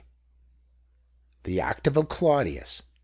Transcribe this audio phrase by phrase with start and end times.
[1.43, 2.81] B4 THE OCTAVE OF CLAUDIUS.